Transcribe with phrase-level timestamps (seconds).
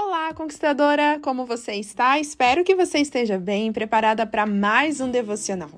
[0.00, 1.18] Olá, conquistadora!
[1.20, 2.20] Como você está?
[2.20, 5.68] Espero que você esteja bem, preparada para mais um devocional.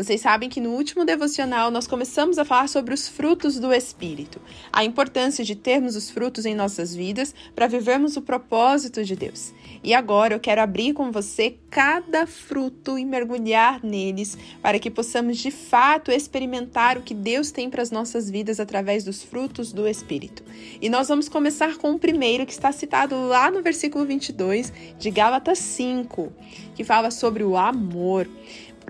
[0.00, 4.40] Vocês sabem que no último devocional nós começamos a falar sobre os frutos do Espírito,
[4.72, 9.52] a importância de termos os frutos em nossas vidas para vivermos o propósito de Deus.
[9.84, 15.36] E agora eu quero abrir com você cada fruto e mergulhar neles para que possamos
[15.36, 19.86] de fato experimentar o que Deus tem para as nossas vidas através dos frutos do
[19.86, 20.42] Espírito.
[20.80, 25.10] E nós vamos começar com o primeiro que está citado lá no versículo 22 de
[25.10, 26.32] Gálatas 5,
[26.74, 28.26] que fala sobre o amor.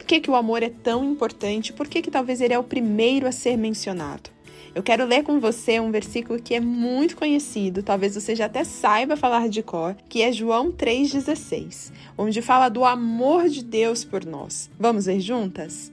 [0.01, 1.75] Por que, que o amor é tão importante?
[1.75, 4.31] Por que, que talvez ele é o primeiro a ser mencionado?
[4.75, 8.65] Eu quero ler com você um versículo que é muito conhecido, talvez você já até
[8.65, 14.25] saiba falar de cor, que é João 3,16, onde fala do amor de Deus por
[14.25, 14.71] nós.
[14.81, 15.93] Vamos ver juntas?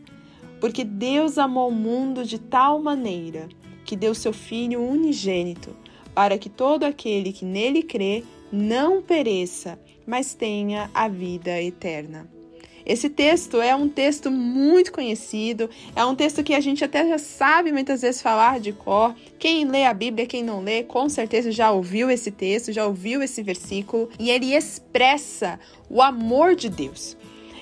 [0.62, 3.50] Porque Deus amou o mundo de tal maneira
[3.84, 5.76] que deu seu Filho unigênito,
[6.16, 12.37] para que todo aquele que nele crê não pereça, mas tenha a vida eterna.
[12.88, 17.18] Esse texto é um texto muito conhecido, é um texto que a gente até já
[17.18, 19.14] sabe muitas vezes falar de cor.
[19.38, 23.22] Quem lê a Bíblia, quem não lê, com certeza já ouviu esse texto, já ouviu
[23.22, 27.18] esse versículo, e ele expressa o amor de Deus.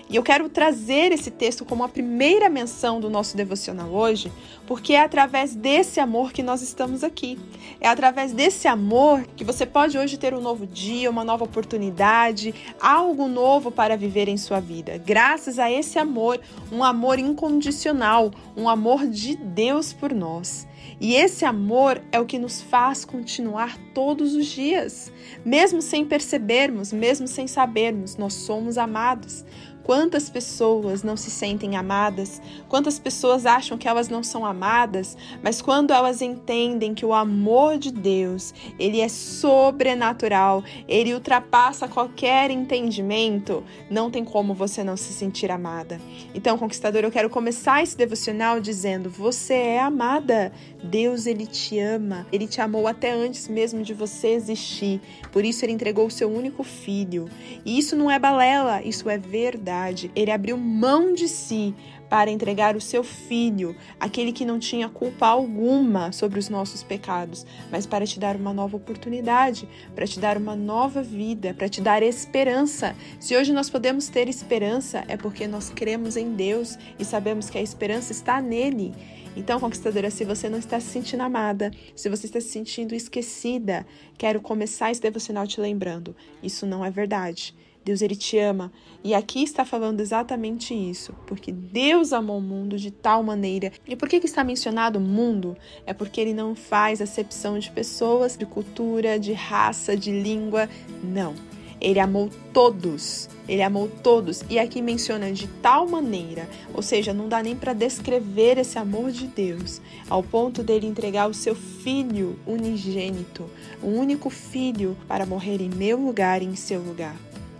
[0.08, 4.32] E eu quero trazer esse texto como a primeira menção do nosso devocional hoje,
[4.68, 7.40] porque é através desse amor que nós estamos aqui.
[7.82, 12.54] É através desse amor que você pode hoje ter um novo dia, uma nova oportunidade,
[12.80, 15.02] algo novo para viver em sua vida.
[15.04, 16.40] Graças a esse amor,
[16.72, 20.68] um amor incondicional, um amor de Deus por nós.
[21.00, 25.12] E esse amor é o que nos faz continuar todos os dias,
[25.44, 29.44] mesmo sem percebermos, mesmo sem sabermos, nós somos amados.
[29.86, 32.42] Quantas pessoas não se sentem amadas?
[32.68, 35.16] Quantas pessoas acham que elas não são amadas?
[35.44, 42.50] Mas quando elas entendem que o amor de Deus, ele é sobrenatural, ele ultrapassa qualquer
[42.50, 46.02] entendimento, não tem como você não se sentir amada.
[46.34, 50.52] Então, conquistador, eu quero começar esse devocional dizendo: você é amada.
[50.84, 52.26] Deus ele te ama.
[52.32, 55.00] Ele te amou até antes mesmo de você existir.
[55.32, 57.30] Por isso ele entregou o seu único filho.
[57.64, 61.76] E isso não é balela, isso é verdade verdade, ele abriu mão de si
[62.10, 67.46] para entregar o seu filho, aquele que não tinha culpa alguma sobre os nossos pecados,
[67.72, 71.82] mas para te dar uma nova oportunidade, para te dar uma nova vida, para te
[71.82, 72.96] dar esperança.
[73.20, 77.58] Se hoje nós podemos ter esperança, é porque nós cremos em Deus e sabemos que
[77.58, 78.94] a esperança está nele.
[79.36, 83.86] Então, conquistadora, se você não está se sentindo amada, se você está se sentindo esquecida,
[84.18, 87.54] quero começar esse devocional te lembrando: isso não é verdade.
[87.86, 88.72] Deus ele te ama.
[89.04, 93.72] E aqui está falando exatamente isso, porque Deus amou o mundo de tal maneira.
[93.88, 95.56] E por que, que está mencionado mundo?
[95.86, 100.68] É porque ele não faz acepção de pessoas, de cultura, de raça, de língua.
[101.04, 101.36] Não.
[101.80, 103.30] Ele amou todos.
[103.48, 104.44] Ele amou todos.
[104.50, 109.12] E aqui menciona de tal maneira, ou seja, não dá nem para descrever esse amor
[109.12, 109.80] de Deus,
[110.10, 113.48] ao ponto dele entregar o seu filho unigênito,
[113.84, 117.16] o único filho, para morrer em meu lugar e em seu lugar.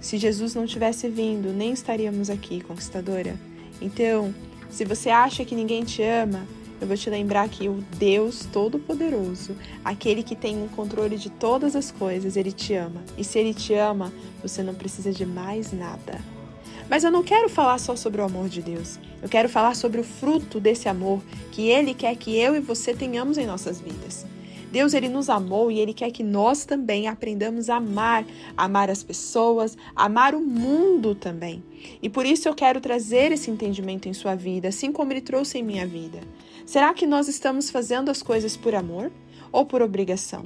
[0.06, 3.36] Se Jesus não tivesse vindo, nem estaríamos aqui, conquistadora.
[3.82, 4.32] Então,
[4.70, 6.46] se você acha que ninguém te ama,
[6.80, 11.76] eu vou te lembrar que o Deus Todo-Poderoso, aquele que tem o controle de todas
[11.76, 13.04] as coisas, ele te ama.
[13.18, 16.22] E se ele te ama, você não precisa de mais nada.
[16.88, 19.00] Mas eu não quero falar só sobre o amor de Deus.
[19.24, 21.20] Eu quero falar sobre o fruto desse amor
[21.52, 24.24] que ele quer que eu e você tenhamos em nossas vidas.
[24.76, 28.26] Deus ele nos amou e ele quer que nós também aprendamos a amar,
[28.58, 31.64] amar as pessoas, amar o mundo também.
[32.02, 35.60] E por isso eu quero trazer esse entendimento em sua vida, assim como ele trouxe
[35.60, 36.20] em minha vida.
[36.66, 39.14] Será que nós estamos fazendo as coisas por amor
[39.50, 40.44] ou por obrigação?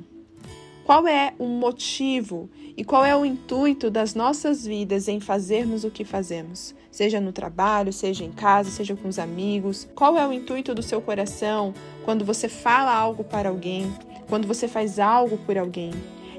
[0.83, 5.89] Qual é o motivo e qual é o intuito das nossas vidas em fazermos o
[5.89, 6.75] que fazemos?
[6.91, 9.87] Seja no trabalho, seja em casa, seja com os amigos.
[9.95, 11.73] Qual é o intuito do seu coração
[12.05, 13.91] quando você fala algo para alguém?
[14.29, 15.91] Quando você faz algo por alguém,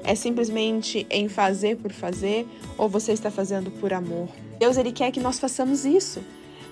[0.03, 2.47] é simplesmente em fazer por fazer
[2.77, 4.29] ou você está fazendo por amor?
[4.57, 6.23] Deus ele quer que nós façamos isso.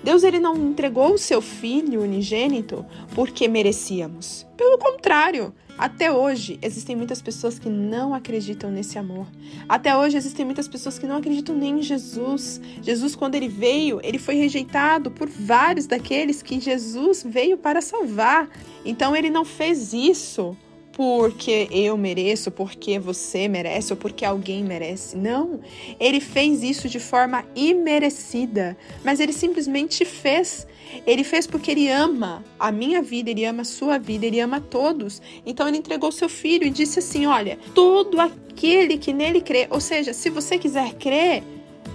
[0.02, 4.46] Deus ele não entregou o seu filho unigênito porque merecíamos.
[4.56, 9.26] Pelo contrário, até hoje existem muitas pessoas que não acreditam nesse amor.
[9.68, 12.62] Até hoje existem muitas pessoas que não acreditam nem em Jesus.
[12.80, 18.48] Jesus quando ele veio, ele foi rejeitado por vários daqueles que Jesus veio para salvar.
[18.86, 20.56] Então ele não fez isso
[20.92, 25.16] porque eu mereço, porque você merece ou porque alguém merece.
[25.16, 25.60] Não,
[25.98, 30.66] ele fez isso de forma imerecida, mas ele simplesmente fez.
[31.06, 34.60] Ele fez porque ele ama a minha vida, ele ama a sua vida, ele ama
[34.60, 35.22] todos.
[35.46, 39.80] Então ele entregou seu filho e disse assim: Olha, todo aquele que nele crê, ou
[39.80, 41.44] seja, se você quiser crer,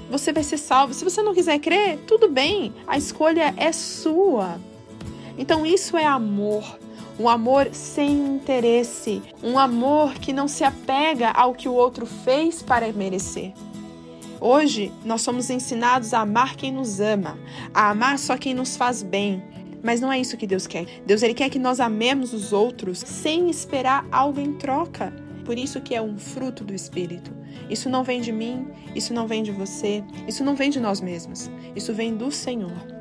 [0.09, 0.94] você vai ser salvo.
[0.94, 4.59] Se você não quiser crer, tudo bem, a escolha é sua.
[5.38, 6.85] Então isso é amor
[7.19, 12.62] um amor sem interesse, um amor que não se apega ao que o outro fez
[12.62, 13.53] para merecer.
[14.39, 17.38] Hoje, nós somos ensinados a amar quem nos ama,
[17.73, 19.41] a amar só quem nos faz bem.
[19.81, 20.85] Mas não é isso que Deus quer.
[21.06, 25.13] Deus ele quer que nós amemos os outros sem esperar algo em troca.
[25.45, 27.31] Por isso que é um fruto do espírito.
[27.69, 31.00] Isso não vem de mim, isso não vem de você, isso não vem de nós
[31.00, 31.50] mesmos.
[31.75, 32.94] Isso vem do Senhor.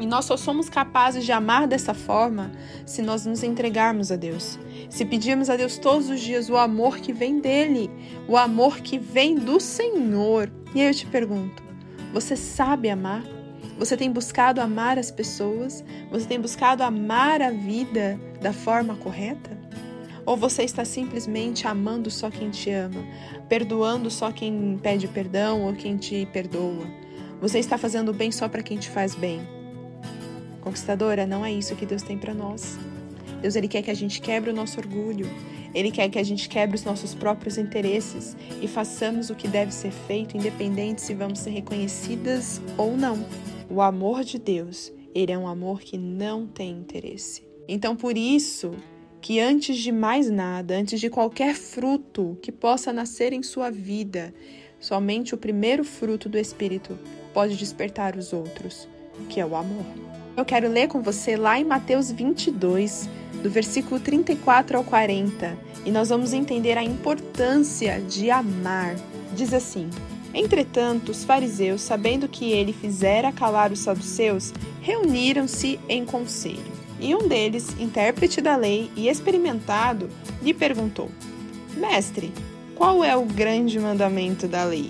[0.00, 2.50] E nós só somos capazes de amar dessa forma
[2.86, 4.58] se nós nos entregarmos a Deus.
[4.88, 7.90] Se pedirmos a Deus todos os dias o amor que vem dele,
[8.26, 10.50] o amor que vem do Senhor.
[10.74, 11.62] E aí eu te pergunto:
[12.14, 13.22] você sabe amar?
[13.78, 15.84] Você tem buscado amar as pessoas?
[16.10, 19.58] Você tem buscado amar a vida da forma correta?
[20.24, 23.04] Ou você está simplesmente amando só quem te ama,
[23.50, 26.86] perdoando só quem pede perdão ou quem te perdoa?
[27.40, 29.59] Você está fazendo bem só para quem te faz bem?
[30.60, 32.78] Conquistadora, não é isso que Deus tem para nós.
[33.40, 35.26] Deus ele quer que a gente quebre o nosso orgulho.
[35.74, 39.72] Ele quer que a gente quebre os nossos próprios interesses e façamos o que deve
[39.72, 43.24] ser feito, independente se vamos ser reconhecidas ou não.
[43.68, 47.42] O amor de Deus, ele é um amor que não tem interesse.
[47.68, 48.72] Então, por isso
[49.20, 54.34] que antes de mais nada, antes de qualquer fruto que possa nascer em sua vida,
[54.78, 56.98] somente o primeiro fruto do Espírito
[57.32, 58.88] pode despertar os outros,
[59.28, 60.09] que é o amor.
[60.40, 63.10] Eu quero ler com você lá em Mateus 22,
[63.42, 65.54] do versículo 34 ao 40,
[65.84, 68.96] e nós vamos entender a importância de amar.
[69.36, 69.90] Diz assim:
[70.32, 76.72] Entretanto, os fariseus, sabendo que ele fizera calar os saduceus, reuniram-se em conselho.
[76.98, 80.08] E um deles, intérprete da lei e experimentado,
[80.42, 81.10] lhe perguntou:
[81.76, 82.32] Mestre,
[82.74, 84.88] qual é o grande mandamento da lei?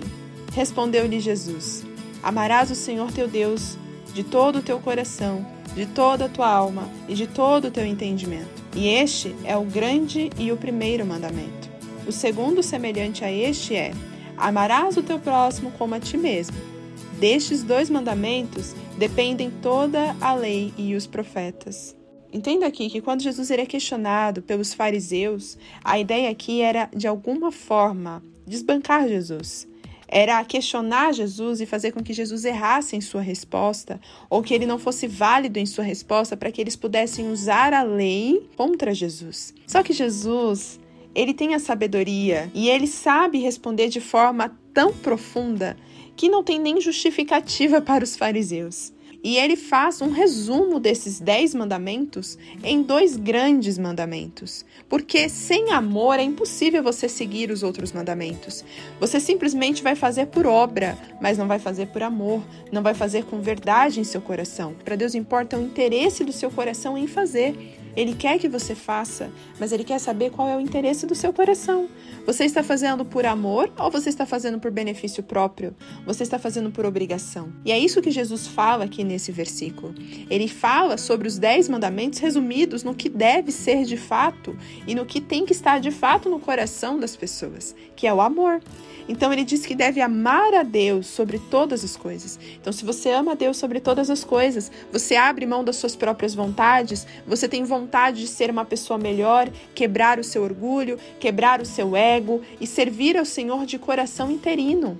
[0.53, 1.83] Respondeu-lhe Jesus:
[2.23, 3.77] Amarás o Senhor teu Deus
[4.13, 7.85] de todo o teu coração, de toda a tua alma e de todo o teu
[7.85, 8.61] entendimento.
[8.75, 11.69] E este é o grande e o primeiro mandamento.
[12.07, 13.93] O segundo, semelhante a este, é:
[14.37, 16.57] amarás o teu próximo como a ti mesmo.
[17.19, 21.95] Destes dois mandamentos dependem toda a lei e os profetas.
[22.33, 27.51] Entenda aqui que quando Jesus era questionado pelos fariseus, a ideia aqui era, de alguma
[27.51, 29.67] forma, desbancar Jesus
[30.11, 33.99] era questionar Jesus e fazer com que Jesus errasse em sua resposta,
[34.29, 37.81] ou que ele não fosse válido em sua resposta, para que eles pudessem usar a
[37.81, 39.53] lei contra Jesus.
[39.65, 40.79] Só que Jesus,
[41.15, 45.77] ele tem a sabedoria e ele sabe responder de forma tão profunda
[46.15, 48.91] que não tem nem justificativa para os fariseus.
[49.23, 54.65] E ele faz um resumo desses dez mandamentos em dois grandes mandamentos.
[54.89, 58.65] Porque sem amor é impossível você seguir os outros mandamentos.
[58.99, 62.41] Você simplesmente vai fazer por obra, mas não vai fazer por amor,
[62.71, 64.75] não vai fazer com verdade em seu coração.
[64.83, 67.80] Para Deus importa o interesse do seu coração em fazer.
[67.95, 71.33] Ele quer que você faça, mas ele quer saber qual é o interesse do seu
[71.33, 71.87] coração.
[72.25, 75.75] Você está fazendo por amor ou você está fazendo por benefício próprio?
[76.05, 77.51] Você está fazendo por obrigação?
[77.65, 79.93] E é isso que Jesus fala aqui nesse versículo.
[80.29, 85.05] Ele fala sobre os dez mandamentos resumidos no que deve ser de fato e no
[85.05, 88.61] que tem que estar de fato no coração das pessoas, que é o amor.
[89.07, 92.39] Então ele diz que deve amar a Deus sobre todas as coisas.
[92.59, 95.95] Então, se você ama a Deus sobre todas as coisas, você abre mão das suas
[95.95, 101.59] próprias vontades, você tem vontade de ser uma pessoa melhor, quebrar o seu orgulho, quebrar
[101.61, 104.99] o seu ego e servir ao Senhor de coração interino.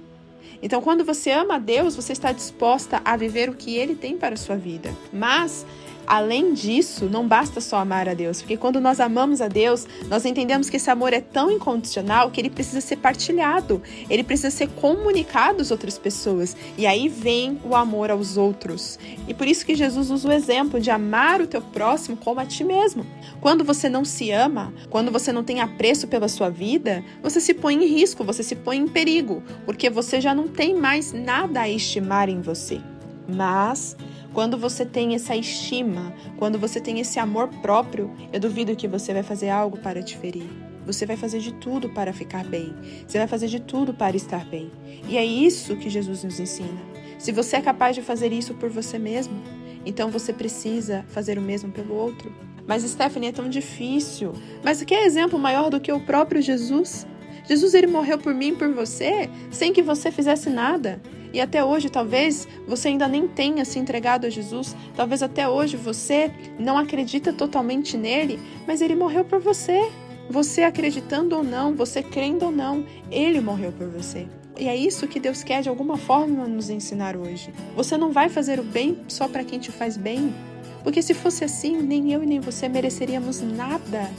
[0.64, 4.18] Então, quando você ama a Deus, você está disposta a viver o que Ele tem
[4.18, 4.94] para a sua vida.
[5.12, 5.66] Mas
[6.06, 10.26] Além disso, não basta só amar a Deus, porque quando nós amamos a Deus, nós
[10.26, 14.68] entendemos que esse amor é tão incondicional que ele precisa ser partilhado, ele precisa ser
[14.70, 16.56] comunicado às outras pessoas.
[16.78, 19.00] E aí vem o amor aos outros.
[19.28, 22.46] E por isso que Jesus usa o exemplo de amar o teu próximo como a
[22.46, 23.06] ti mesmo.
[23.40, 27.54] Quando você não se ama, quando você não tem apreço pela sua vida, você se
[27.54, 31.62] põe em risco, você se põe em perigo, porque você já não tem mais nada
[31.62, 32.82] a estimar em você.
[33.28, 33.96] Mas
[34.34, 39.14] quando você tem essa estima, quando você tem esse amor próprio, eu duvido que você
[39.14, 40.48] vai fazer algo para te ferir.
[40.86, 42.74] Você vai fazer de tudo para ficar bem.
[43.08, 44.72] Você vai fazer de tudo para estar bem.
[45.08, 46.82] E é isso que Jesus nos ensina.
[47.20, 49.34] Se você é capaz de fazer isso por você mesmo,
[49.86, 52.34] então você precisa fazer o mesmo pelo outro.
[52.66, 54.34] Mas Stephanie é tão difícil.
[54.64, 57.06] Mas que exemplo maior do que o próprio Jesus?
[57.46, 61.02] Jesus ele morreu por mim por você, sem que você fizesse nada.
[61.34, 65.78] E até hoje, talvez você ainda nem tenha se entregado a Jesus, talvez até hoje
[65.78, 69.90] você não acredita totalmente nele, mas ele morreu por você.
[70.30, 74.28] Você acreditando ou não, você crendo ou não, ele morreu por você.
[74.58, 77.54] E é isso que Deus quer de alguma forma nos ensinar hoje.
[77.76, 80.34] Você não vai fazer o bem só para quem te faz bem,
[80.84, 84.10] porque se fosse assim, nem eu e nem você mereceríamos nada.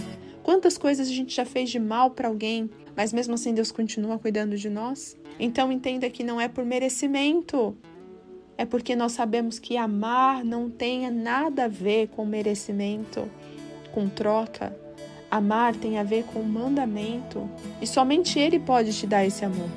[0.43, 4.19] Quantas coisas a gente já fez de mal para alguém, mas mesmo assim Deus continua
[4.19, 5.17] cuidando de nós?
[5.39, 7.77] Então entenda que não é por merecimento,
[8.57, 13.29] é porque nós sabemos que amar não tem nada a ver com merecimento,
[13.93, 14.77] com troca.
[15.31, 17.49] Amar tem a ver com mandamento
[17.81, 19.69] e somente Ele pode te dar esse amor.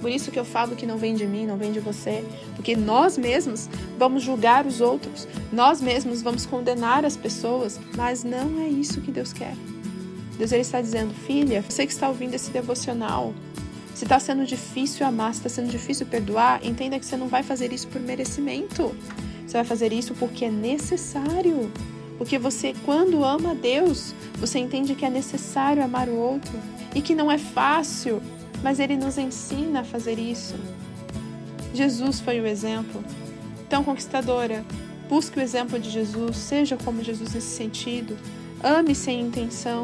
[0.00, 2.76] Por isso que eu falo que não vem de mim, não vem de você, porque
[2.76, 3.68] nós mesmos
[3.98, 9.10] vamos julgar os outros, nós mesmos vamos condenar as pessoas, mas não é isso que
[9.10, 9.54] Deus quer.
[10.38, 13.34] Deus ele está dizendo, filha, você que está ouvindo esse devocional,
[13.94, 17.42] se está sendo difícil amar, se está sendo difícil perdoar, entenda que você não vai
[17.42, 18.94] fazer isso por merecimento.
[19.44, 21.68] Você vai fazer isso porque é necessário.
[22.16, 26.52] Porque você, quando ama Deus, você entende que é necessário amar o outro
[26.94, 28.22] e que não é fácil,
[28.62, 30.54] mas ele nos ensina a fazer isso.
[31.74, 33.02] Jesus foi o exemplo.
[33.66, 34.64] Então, conquistadora,
[35.08, 38.16] busque o exemplo de Jesus, seja como Jesus nesse sentido.
[38.62, 39.82] Ame sem intenção,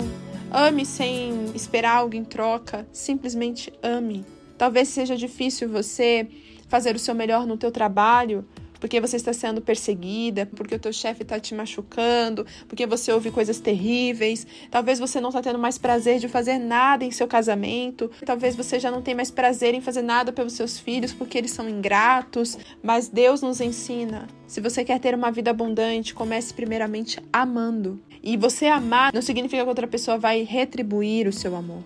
[0.54, 4.25] ame sem esperar algo em troca, simplesmente ame.
[4.56, 6.28] Talvez seja difícil você
[6.68, 8.46] fazer o seu melhor no teu trabalho,
[8.78, 13.30] porque você está sendo perseguida, porque o teu chefe está te machucando, porque você ouve
[13.30, 14.46] coisas terríveis.
[14.70, 18.11] Talvez você não está tendo mais prazer de fazer nada em seu casamento.
[18.25, 21.50] Talvez você já não tenha mais prazer em fazer nada pelos seus filhos porque eles
[21.50, 22.58] são ingratos.
[22.82, 24.28] Mas Deus nos ensina.
[24.46, 27.99] Se você quer ter uma vida abundante, comece primeiramente amando.
[28.26, 31.83] E você amar não significa que outra pessoa vai retribuir o seu amor.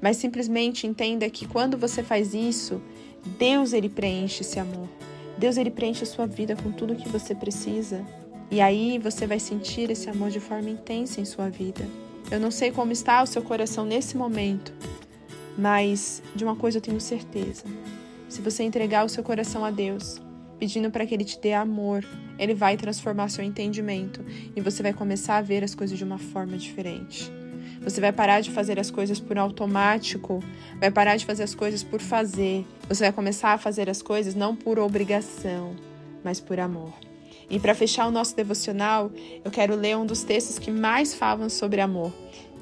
[0.00, 2.80] Mas simplesmente entenda que quando você faz isso,
[3.36, 4.88] Deus ele preenche esse amor.
[5.36, 8.06] Deus ele preenche a sua vida com tudo o que você precisa.
[8.52, 11.84] E aí você vai sentir esse amor de forma intensa em sua vida.
[12.30, 14.72] Eu não sei como está o seu coração nesse momento,
[15.58, 17.64] mas de uma coisa eu tenho certeza.
[18.28, 20.20] Se você entregar o seu coração a Deus,
[20.64, 22.02] pedindo para que ele te dê amor,
[22.38, 24.24] ele vai transformar seu entendimento
[24.56, 27.30] e você vai começar a ver as coisas de uma forma diferente.
[27.82, 30.42] Você vai parar de fazer as coisas por automático,
[30.80, 32.64] vai parar de fazer as coisas por fazer.
[32.88, 35.76] Você vai começar a fazer as coisas não por obrigação,
[36.24, 36.94] mas por amor.
[37.50, 39.12] E para fechar o nosso devocional,
[39.44, 42.10] eu quero ler um dos textos que mais falam sobre amor,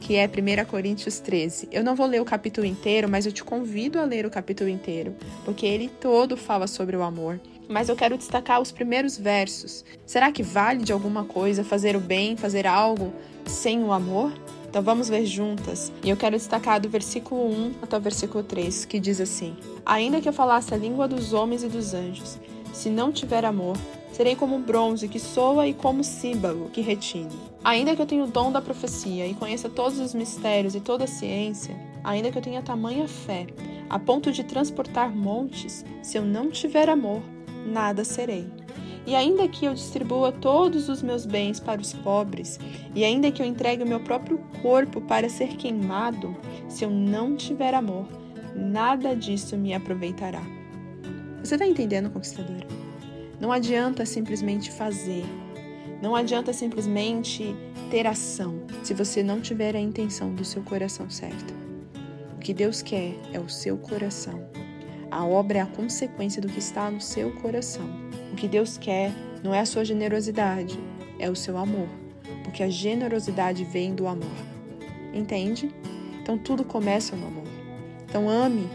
[0.02, 1.68] que é 1 Coríntios 13.
[1.70, 4.68] Eu não vou ler o capítulo inteiro, mas eu te convido a ler o capítulo
[4.68, 7.40] inteiro, porque ele todo fala sobre o amor.
[7.68, 9.84] Mas eu quero destacar os primeiros versos.
[10.04, 13.12] Será que vale de alguma coisa fazer o bem, fazer algo
[13.46, 14.32] sem o amor?
[14.68, 15.92] Então vamos ver juntas.
[16.02, 19.56] E eu quero destacar do versículo 1 até o versículo 3, que diz assim:
[19.86, 22.40] Ainda que eu falasse a língua dos homens e dos anjos,
[22.72, 23.76] se não tiver amor,
[24.12, 27.30] serei como bronze que soa e como símbolo que retine.
[27.64, 31.04] Ainda que eu tenha o dom da profecia e conheça todos os mistérios e toda
[31.04, 33.46] a ciência, ainda que eu tenha tamanha fé,
[33.88, 37.22] a ponto de transportar montes, se eu não tiver amor,
[37.66, 38.46] nada serei.
[39.06, 42.60] E ainda que eu distribua todos os meus bens para os pobres,
[42.94, 46.36] e ainda que eu entregue o meu próprio corpo para ser queimado,
[46.68, 48.06] se eu não tiver amor,
[48.54, 50.42] nada disso me aproveitará.
[51.42, 52.81] Você está entendendo, conquistadora?
[53.42, 55.24] Não adianta simplesmente fazer.
[56.00, 57.56] Não adianta simplesmente
[57.90, 61.52] ter ação se você não tiver a intenção do seu coração certa.
[62.36, 64.46] O que Deus quer é o seu coração.
[65.10, 67.84] A obra é a consequência do que está no seu coração.
[68.32, 70.78] O que Deus quer não é a sua generosidade,
[71.18, 71.88] é o seu amor,
[72.44, 74.36] porque a generosidade vem do amor.
[75.12, 75.68] Entende?
[76.22, 77.48] Então tudo começa no amor.
[78.08, 78.70] Então ame,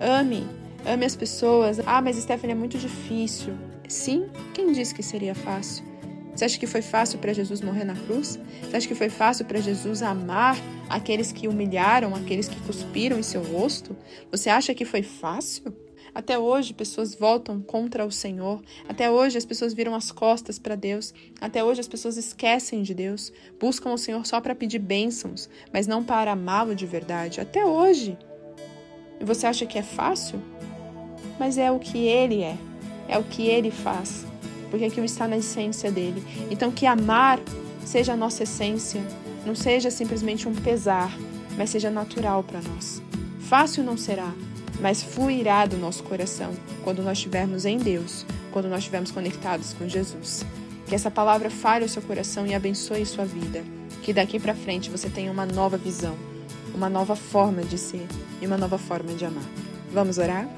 [0.00, 0.46] ame,
[0.86, 1.80] ame as pessoas.
[1.84, 3.71] Ah, mas Stephanie é muito difícil.
[3.92, 5.84] Sim, quem disse que seria fácil?
[6.34, 8.40] Você acha que foi fácil para Jesus morrer na cruz?
[8.62, 10.56] Você acha que foi fácil para Jesus amar
[10.88, 13.94] aqueles que humilharam, aqueles que cuspiram em seu rosto?
[14.30, 15.76] Você acha que foi fácil?
[16.14, 18.62] Até hoje, pessoas voltam contra o Senhor.
[18.88, 21.12] Até hoje, as pessoas viram as costas para Deus.
[21.38, 23.30] Até hoje, as pessoas esquecem de Deus.
[23.60, 27.42] Buscam o Senhor só para pedir bênçãos, mas não para amá-lo de verdade.
[27.42, 28.16] Até hoje.
[29.20, 30.42] E você acha que é fácil?
[31.38, 32.56] Mas é o que Ele é.
[33.08, 34.24] É o que Ele faz
[34.72, 36.24] porque aquilo está na essência dele.
[36.50, 37.38] Então, que amar
[37.84, 39.02] seja a nossa essência,
[39.44, 41.14] não seja simplesmente um pesar,
[41.58, 43.02] mas seja natural para nós.
[43.40, 44.32] Fácil não será,
[44.80, 49.86] mas fluirá do nosso coração quando nós estivermos em Deus, quando nós estivermos conectados com
[49.86, 50.42] Jesus.
[50.86, 53.62] Que essa palavra fale o seu coração e abençoe sua vida.
[54.02, 56.16] Que daqui para frente você tenha uma nova visão,
[56.74, 58.06] uma nova forma de ser
[58.40, 59.44] e uma nova forma de amar.
[59.92, 60.48] Vamos orar?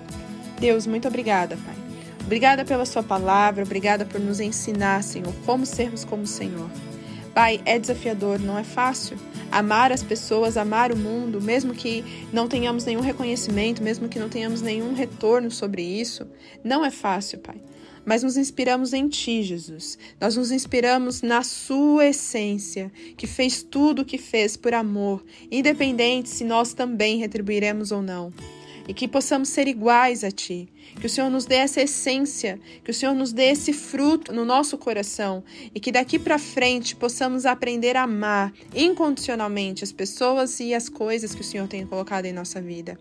[0.61, 1.84] Deus, muito obrigada, Pai.
[2.25, 6.71] Obrigada pela Sua palavra, obrigada por nos ensinar, Senhor, como sermos como o Senhor.
[7.35, 9.19] Pai, é desafiador, não é fácil.
[9.51, 14.29] Amar as pessoas, amar o mundo, mesmo que não tenhamos nenhum reconhecimento, mesmo que não
[14.29, 16.27] tenhamos nenhum retorno sobre isso,
[16.63, 17.57] não é fácil, Pai
[18.07, 19.99] mas nos inspiramos em Ti, Jesus.
[20.21, 26.29] Nós nos inspiramos na Sua essência, que fez tudo o que fez por amor, independente
[26.29, 28.31] se nós também retribuiremos ou não
[28.87, 30.69] e que possamos ser iguais a Ti.
[31.01, 34.45] Que o Senhor nos dê essa essência, que o Senhor nos dê esse fruto no
[34.45, 35.43] nosso coração
[35.75, 41.35] e que daqui para frente possamos aprender a amar incondicionalmente as pessoas e as coisas
[41.35, 42.99] que o Senhor tem colocado em nossa vida.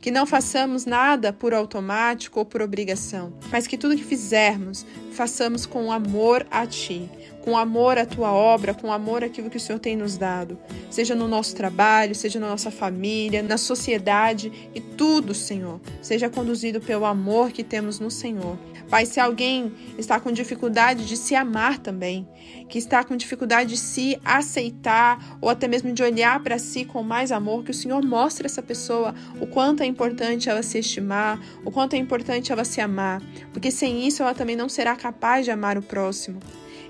[0.00, 5.64] Que não façamos nada por automático ou por obrigação, mas que tudo que fizermos, façamos
[5.64, 7.08] com amor a Ti
[7.44, 11.14] com amor à tua obra, com amor àquilo que o Senhor tem nos dado, seja
[11.14, 17.04] no nosso trabalho, seja na nossa família, na sociedade e tudo, Senhor, seja conduzido pelo
[17.04, 18.56] amor que temos no Senhor.
[18.88, 22.26] Pai, se alguém está com dificuldade de se amar também,
[22.74, 27.04] que está com dificuldade de se aceitar ou até mesmo de olhar para si com
[27.04, 30.80] mais amor, que o Senhor mostre a essa pessoa o quanto é importante ela se
[30.80, 34.96] estimar, o quanto é importante ela se amar, porque sem isso ela também não será
[34.96, 36.40] capaz de amar o próximo.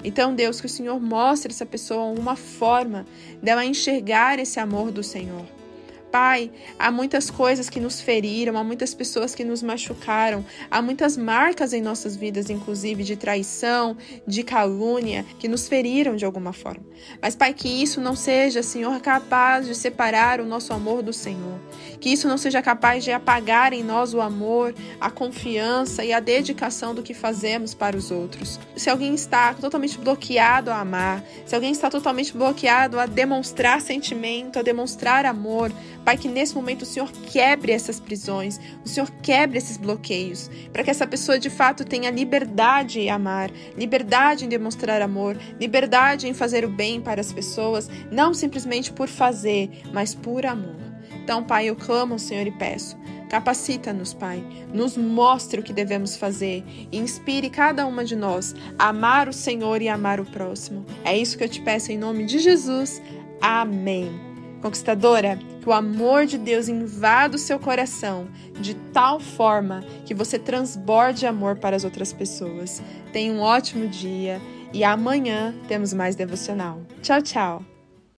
[0.03, 3.05] Então, Deus, que o Senhor mostre essa pessoa uma forma
[3.43, 5.45] dela enxergar esse amor do Senhor.
[6.15, 11.17] Pai, há muitas coisas que nos feriram, há muitas pessoas que nos machucaram, há muitas
[11.17, 16.85] marcas em nossas vidas, inclusive de traição, de calúnia, que nos feriram de alguma forma.
[17.21, 21.59] Mas, Pai, que isso não seja, Senhor, capaz de separar o nosso amor do Senhor.
[22.01, 26.21] Que isso não seja capaz de apagar em nós o amor, a confiança e a
[26.21, 28.61] dedicação do que fazemos para os outros.
[28.77, 34.61] Se alguém está totalmente bloqueado a amar, se alguém está totalmente bloqueado a demonstrar sentimento,
[34.61, 35.73] a demonstrar amor,
[36.05, 40.85] Pai, que nesse momento o Senhor quebre essas prisões, o Senhor quebre esses bloqueios, para
[40.85, 46.35] que essa pessoa de fato tenha liberdade em amar, liberdade em demonstrar amor, liberdade em
[46.35, 50.77] fazer o bem para as pessoas, não simplesmente por fazer, mas por amor.
[51.23, 52.99] Então, Pai, eu clamo ao Senhor e peço.
[53.31, 54.45] Capacita-nos, Pai.
[54.73, 59.33] Nos mostre o que devemos fazer e inspire cada uma de nós a amar o
[59.33, 60.85] Senhor e amar o próximo.
[61.03, 63.01] É isso que eu te peço em nome de Jesus.
[63.41, 64.24] Amém.
[64.65, 68.27] Conquistadora, que o amor de Deus invada o seu coração
[68.59, 72.83] de tal forma que você transborde amor para as outras pessoas.
[73.13, 74.41] Tenha um ótimo dia
[74.73, 76.81] e amanhã temos mais devocional.
[77.03, 77.74] Tchau, tchau!